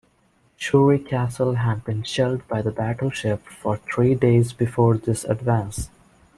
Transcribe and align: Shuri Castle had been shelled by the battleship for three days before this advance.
Shuri 0.57 0.97
Castle 0.97 1.53
had 1.53 1.83
been 1.85 2.01
shelled 2.01 2.47
by 2.47 2.63
the 2.63 2.71
battleship 2.71 3.45
for 3.45 3.77
three 3.77 4.15
days 4.15 4.51
before 4.51 4.97
this 4.97 5.23
advance. 5.25 5.91